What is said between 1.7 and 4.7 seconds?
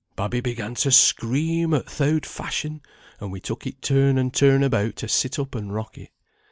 o' th' oud fashion, and we took it turn and turn